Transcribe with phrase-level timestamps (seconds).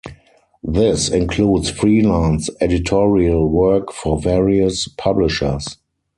[0.63, 5.77] This includes freelance editorial work for various publishers.